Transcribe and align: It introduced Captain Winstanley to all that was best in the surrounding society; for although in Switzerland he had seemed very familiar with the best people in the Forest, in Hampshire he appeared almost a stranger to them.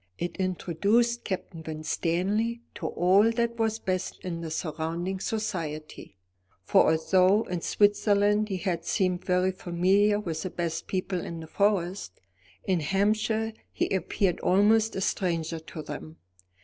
It 0.17 0.35
introduced 0.37 1.23
Captain 1.25 1.61
Winstanley 1.63 2.63
to 2.73 2.87
all 2.87 3.29
that 3.33 3.57
was 3.57 3.77
best 3.77 4.17
in 4.25 4.41
the 4.41 4.49
surrounding 4.49 5.19
society; 5.19 6.17
for 6.63 6.89
although 6.91 7.43
in 7.43 7.61
Switzerland 7.61 8.49
he 8.49 8.57
had 8.57 8.83
seemed 8.83 9.23
very 9.23 9.51
familiar 9.51 10.19
with 10.19 10.41
the 10.41 10.49
best 10.49 10.87
people 10.87 11.23
in 11.23 11.39
the 11.39 11.45
Forest, 11.45 12.19
in 12.63 12.79
Hampshire 12.79 13.53
he 13.71 13.93
appeared 13.93 14.39
almost 14.39 14.95
a 14.95 15.01
stranger 15.01 15.59
to 15.59 15.83
them. 15.83 16.17